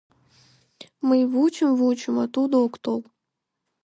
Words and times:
—Мый 1.07 1.21
вучем-вучем, 1.33 2.15
а 2.23 2.25
тудо 2.35 2.55
ок 2.65 2.73
тол. 2.83 3.01